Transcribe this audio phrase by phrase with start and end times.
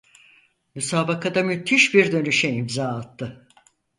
[0.75, 3.47] Müsabakada müthiş bir dönüşe imza attı.